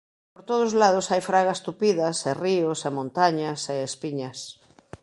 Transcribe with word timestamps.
Por 0.33 0.43
todos 0.51 0.71
lados 0.81 1.09
hai 1.11 1.21
fragas 1.29 1.59
tupidas, 1.67 2.17
e 2.29 2.31
ríos, 2.43 2.79
e 2.87 2.89
montañas, 2.97 3.59
e 3.73 3.75
espiñas. 3.89 4.39